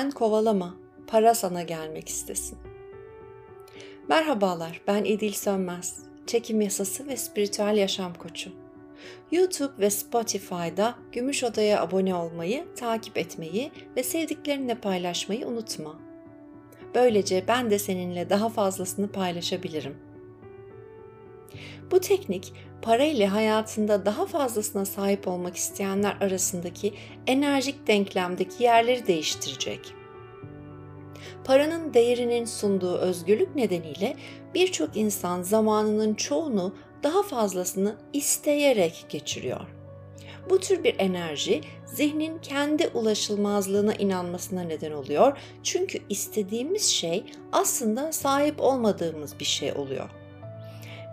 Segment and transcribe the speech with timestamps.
[0.00, 0.74] Sen kovalama,
[1.06, 2.58] para sana gelmek istesin.
[4.08, 5.98] Merhabalar, ben İdil Sönmez.
[6.26, 8.50] Çekim yasası ve spiritüel yaşam koçu.
[9.32, 16.00] YouTube ve Spotify'da Gümüş Oda'ya abone olmayı, takip etmeyi ve sevdiklerinle paylaşmayı unutma.
[16.94, 19.96] Böylece ben de seninle daha fazlasını paylaşabilirim.
[21.90, 26.94] Bu teknik parayla hayatında daha fazlasına sahip olmak isteyenler arasındaki
[27.26, 29.94] enerjik denklemdeki yerleri değiştirecek.
[31.44, 34.16] Paranın değerinin sunduğu özgürlük nedeniyle
[34.54, 39.60] birçok insan zamanının çoğunu daha fazlasını isteyerek geçiriyor.
[40.50, 45.38] Bu tür bir enerji zihnin kendi ulaşılmazlığına inanmasına neden oluyor.
[45.62, 50.19] Çünkü istediğimiz şey aslında sahip olmadığımız bir şey oluyor.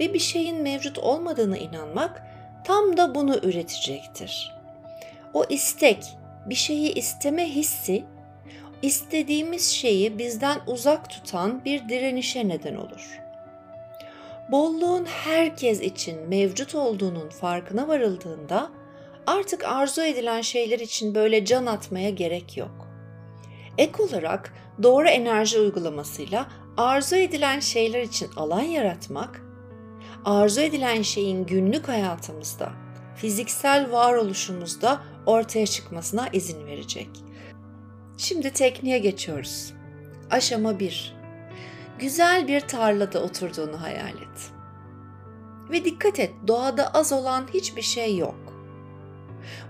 [0.00, 2.22] Ve bir şeyin mevcut olmadığına inanmak
[2.64, 4.56] tam da bunu üretecektir.
[5.34, 6.04] O istek,
[6.46, 8.04] bir şeyi isteme hissi
[8.82, 13.20] istediğimiz şeyi bizden uzak tutan bir direnişe neden olur.
[14.50, 18.70] Bolluğun herkes için mevcut olduğunun farkına varıldığında
[19.26, 22.88] artık arzu edilen şeyler için böyle can atmaya gerek yok.
[23.78, 29.45] Ek olarak doğru enerji uygulamasıyla arzu edilen şeyler için alan yaratmak,
[30.26, 32.72] arzu edilen şeyin günlük hayatımızda,
[33.16, 37.08] fiziksel varoluşumuzda ortaya çıkmasına izin verecek.
[38.16, 39.72] Şimdi tekniğe geçiyoruz.
[40.30, 41.16] Aşama 1.
[41.98, 44.50] Güzel bir tarlada oturduğunu hayal et.
[45.70, 48.52] Ve dikkat et, doğada az olan hiçbir şey yok.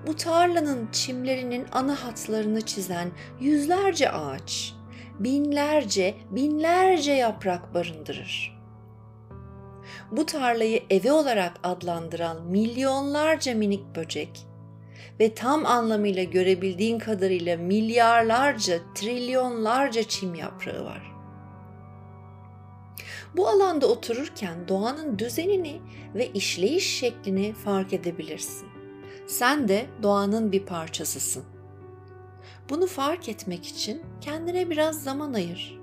[0.07, 4.75] Bu tarlanın çimlerinin ana hatlarını çizen yüzlerce ağaç,
[5.21, 8.56] binlerce, binlerce yaprak barındırır.
[10.11, 14.47] Bu tarlayı evi olarak adlandıran milyonlarca minik böcek,
[15.21, 21.13] ve tam anlamıyla görebildiğin kadarıyla milyarlarca, trilyonlarca çim yaprağı var.
[23.37, 25.81] Bu alanda otururken doğanın düzenini
[26.15, 28.69] ve işleyiş şeklini fark edebilirsin.
[29.27, 31.45] Sen de doğanın bir parçasısın.
[32.71, 35.81] Bunu fark etmek için kendine biraz zaman ayır.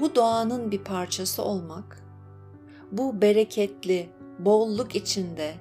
[0.00, 2.02] Bu doğanın bir parçası olmak,
[2.92, 5.54] bu bereketli, bolluk içinde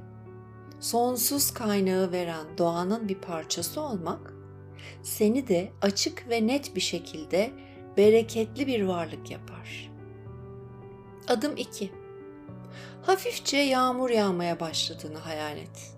[0.80, 4.34] sonsuz kaynağı veren doğanın bir parçası olmak,
[5.04, 7.52] seni de açık ve net bir şekilde
[7.98, 9.92] bereketli bir varlık yapar.
[11.28, 11.92] Adım 2.
[13.02, 15.94] Hafifçe yağmur yağmaya başladığını hayal et.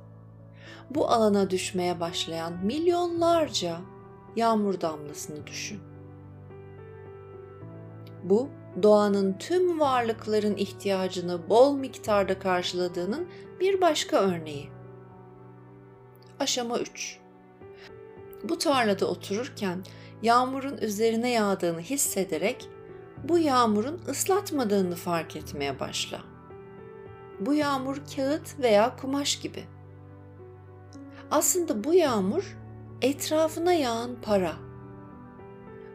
[0.90, 3.81] Bu alana düşmeye başlayan milyonlarca
[4.35, 5.91] yağmur damlasını düşün.
[8.24, 8.50] Bu
[8.84, 13.28] doğanın tüm varlıkların ihtiyacını bol miktarda karşıladığının
[13.59, 14.70] bir başka örneği.
[16.40, 17.20] Aşama 3.
[18.44, 19.84] Bu tarlada otururken
[20.22, 22.70] yağmurun üzerine yağdığını hissederek
[23.24, 26.22] bu yağmurun ıslatmadığını fark etmeye başla.
[27.40, 29.64] Bu yağmur kağıt veya kumaş gibi.
[31.32, 32.58] Aslında bu yağmur
[33.02, 34.53] etrafına yağan para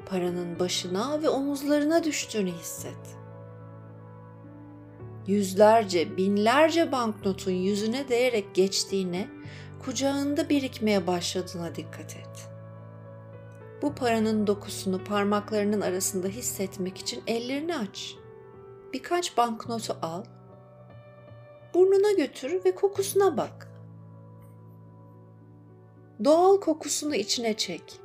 [0.06, 3.16] paranın başına ve omuzlarına düştüğünü hisset.
[5.26, 9.28] Yüzlerce, binlerce banknotun yüzüne değerek geçtiğine,
[9.84, 12.48] kucağında birikmeye başladığına dikkat et.
[13.82, 18.14] Bu paranın dokusunu parmaklarının arasında hissetmek için ellerini aç.
[18.92, 20.24] Birkaç banknotu al.
[21.74, 23.68] Burnuna götür ve kokusuna bak.
[26.24, 28.00] Doğal kokusunu içine çek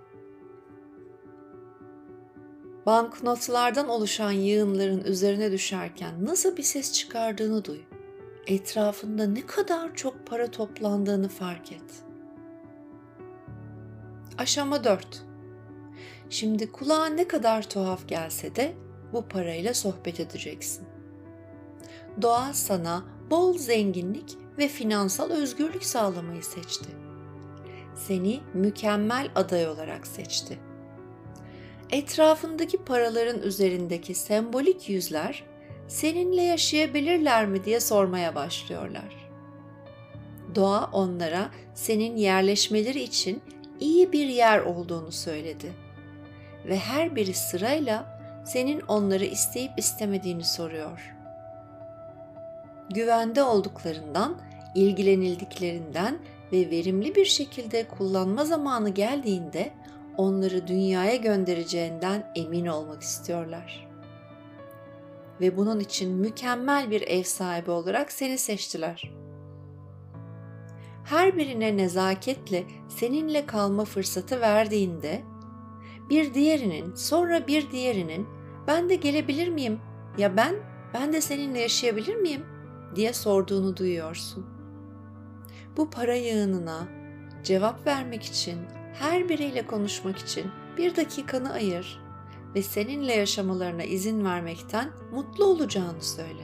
[2.85, 7.79] banknotlardan oluşan yığınların üzerine düşerken nasıl bir ses çıkardığını duy.
[8.47, 12.03] Etrafında ne kadar çok para toplandığını fark et.
[14.37, 15.23] Aşama 4.
[16.29, 18.73] Şimdi kulağa ne kadar tuhaf gelse de
[19.13, 20.87] bu parayla sohbet edeceksin.
[22.21, 26.89] Doğa sana bol zenginlik ve finansal özgürlük sağlamayı seçti.
[27.95, 30.70] Seni mükemmel aday olarak seçti
[31.91, 35.43] etrafındaki paraların üzerindeki sembolik yüzler
[35.87, 39.29] seninle yaşayabilirler mi diye sormaya başlıyorlar.
[40.55, 43.41] Doğa onlara senin yerleşmeleri için
[43.79, 45.73] iyi bir yer olduğunu söyledi
[46.65, 51.15] ve her biri sırayla senin onları isteyip istemediğini soruyor.
[52.89, 54.37] Güvende olduklarından,
[54.75, 56.19] ilgilenildiklerinden
[56.51, 59.71] ve verimli bir şekilde kullanma zamanı geldiğinde
[60.17, 63.87] onları dünyaya göndereceğinden emin olmak istiyorlar.
[65.41, 69.11] Ve bunun için mükemmel bir ev sahibi olarak seni seçtiler.
[71.03, 75.21] Her birine nezaketle seninle kalma fırsatı verdiğinde
[76.09, 78.27] bir diğerinin, sonra bir diğerinin
[78.67, 79.79] ben de gelebilir miyim?
[80.17, 80.55] Ya ben,
[80.93, 82.45] ben de seninle yaşayabilir miyim?
[82.95, 84.45] diye sorduğunu duyuyorsun.
[85.77, 86.87] Bu para yığınına
[87.43, 88.57] cevap vermek için,
[88.93, 90.45] her biriyle konuşmak için
[90.77, 92.01] bir dakikanı ayır
[92.55, 96.43] ve seninle yaşamalarına izin vermekten mutlu olacağını söyle.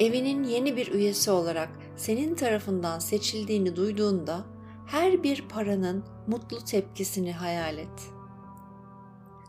[0.00, 4.44] Evinin yeni bir üyesi olarak senin tarafından seçildiğini duyduğunda
[4.86, 8.10] her bir paranın mutlu tepkisini hayal et.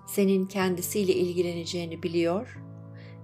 [0.08, 2.60] Senin kendisiyle ilgileneceğini biliyor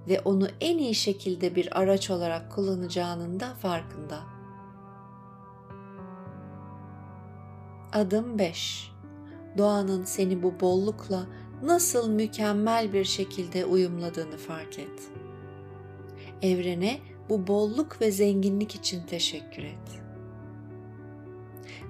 [0.07, 4.35] ve onu en iyi şekilde bir araç olarak kullanacağının da farkında.
[7.95, 8.92] Adım 5.
[9.57, 11.27] Doğanın seni bu bollukla
[11.63, 15.01] nasıl mükemmel bir şekilde uyumladığını fark et.
[16.42, 17.00] Evrene
[17.30, 20.01] bu bolluk ve zenginlik için teşekkür et.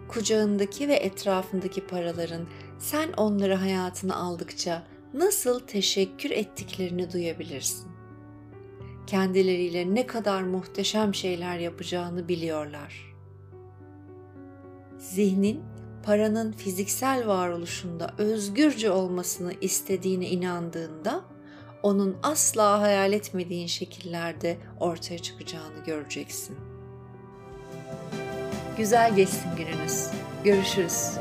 [0.07, 2.48] Kucağındaki ve etrafındaki paraların
[2.80, 7.92] sen onları hayatına aldıkça nasıl teşekkür ettiklerini duyabilirsin.
[9.08, 13.16] Kendileriyle ne kadar muhteşem şeyler yapacağını biliyorlar.
[14.98, 15.75] Zihnin
[16.06, 21.22] paranın fiziksel varoluşunda özgürce olmasını istediğine inandığında
[21.84, 26.57] onun asla hayal etmediğin şekillerde ortaya çıkacağını göreceksin.
[28.78, 30.07] Güzel geçsin gününüz.
[30.44, 31.18] Görüşürüz.